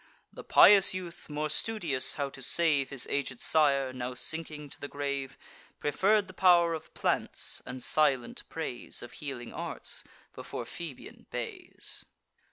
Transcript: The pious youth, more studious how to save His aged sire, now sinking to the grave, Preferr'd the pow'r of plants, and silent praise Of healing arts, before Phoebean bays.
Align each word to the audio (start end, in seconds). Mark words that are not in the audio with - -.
The 0.33 0.43
pious 0.43 0.95
youth, 0.95 1.29
more 1.29 1.47
studious 1.51 2.15
how 2.15 2.31
to 2.31 2.41
save 2.41 2.89
His 2.89 3.05
aged 3.07 3.39
sire, 3.39 3.93
now 3.93 4.15
sinking 4.15 4.67
to 4.69 4.81
the 4.81 4.87
grave, 4.87 5.37
Preferr'd 5.79 6.25
the 6.25 6.33
pow'r 6.33 6.73
of 6.73 6.91
plants, 6.95 7.61
and 7.67 7.83
silent 7.83 8.41
praise 8.49 9.03
Of 9.03 9.11
healing 9.11 9.53
arts, 9.53 10.03
before 10.33 10.65
Phoebean 10.65 11.27
bays. 11.29 12.07